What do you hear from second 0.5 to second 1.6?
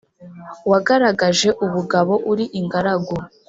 wagaragaje